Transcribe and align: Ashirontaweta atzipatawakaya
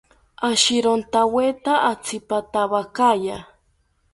Ashirontaweta 0.49 1.73
atzipatawakaya 1.91 3.37